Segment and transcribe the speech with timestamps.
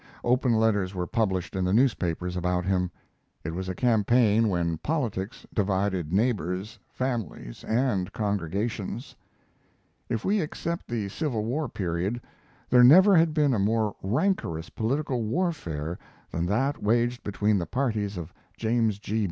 [0.23, 2.89] Open letters were published in the newspapers about him.
[3.43, 9.15] It was a campaign when politics divided neighbors, families, and congregations.
[10.09, 12.19] If we except the Civil War period,
[12.67, 15.99] there never had been a more rancorous political warfare
[16.31, 19.19] than that waged between the parties of James G.